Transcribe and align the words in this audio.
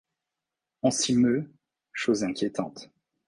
On 0.81 0.89
s’y 0.89 1.15
meut, 1.15 1.47
chose 1.93 2.23
inquiétante. 2.23 2.89